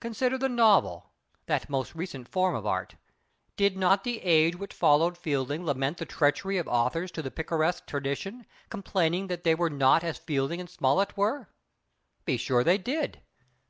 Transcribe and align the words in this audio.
Consider 0.00 0.36
the 0.36 0.50
novel—that 0.50 1.70
most 1.70 1.94
recent 1.94 2.28
form 2.28 2.54
of 2.54 2.66
Art! 2.66 2.96
Did 3.56 3.74
not 3.74 4.04
the 4.04 4.20
age 4.20 4.54
which 4.54 4.74
followed 4.74 5.16
Fielding 5.16 5.64
lament 5.64 5.96
the 5.96 6.04
treachery 6.04 6.58
of 6.58 6.68
authors 6.68 7.10
to 7.12 7.22
the 7.22 7.30
Picaresque 7.30 7.86
tradition, 7.86 8.44
complaining 8.68 9.28
that 9.28 9.44
they 9.44 9.54
were 9.54 9.70
not 9.70 10.04
as 10.04 10.18
Fielding 10.18 10.60
and 10.60 10.68
Smollett 10.68 11.16
were? 11.16 11.48
Be 12.26 12.36
sure 12.36 12.62
they 12.62 12.76
did. 12.76 13.22